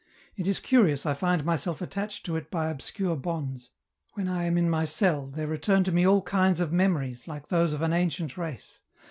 It 0.35 0.47
is 0.47 0.59
curious 0.59 1.05
I 1.05 1.13
find 1.13 1.45
myself 1.45 1.79
attached 1.79 2.25
to 2.25 2.35
it 2.35 2.49
by 2.49 2.71
obscure 2.71 3.15
bonds; 3.15 3.69
when 4.13 4.27
I 4.27 4.45
am 4.45 4.57
in 4.57 4.67
my 4.67 4.83
cell, 4.83 5.27
there 5.27 5.45
return 5.45 5.83
to 5.83 5.91
me 5.91 6.07
all 6.07 6.23
kinds 6.23 6.59
of 6.59 6.73
memories, 6.73 7.27
like 7.27 7.49
those 7.49 7.71
of 7.71 7.83
an 7.83 7.93
ancient 7.93 8.35
race. 8.35 8.79